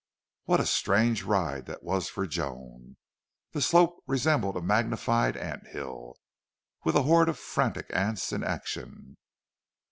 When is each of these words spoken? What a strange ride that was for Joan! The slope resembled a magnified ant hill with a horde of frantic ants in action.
What 0.45 0.59
a 0.59 0.65
strange 0.65 1.21
ride 1.21 1.67
that 1.67 1.83
was 1.83 2.09
for 2.09 2.25
Joan! 2.25 2.97
The 3.51 3.61
slope 3.61 4.01
resembled 4.07 4.57
a 4.57 4.61
magnified 4.63 5.37
ant 5.37 5.67
hill 5.67 6.15
with 6.83 6.95
a 6.95 7.03
horde 7.03 7.29
of 7.29 7.37
frantic 7.37 7.91
ants 7.93 8.33
in 8.33 8.43
action. 8.43 9.17